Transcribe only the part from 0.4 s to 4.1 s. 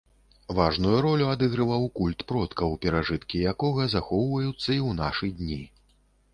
Важную ролю адыгрываў культ продкаў, перажыткі якога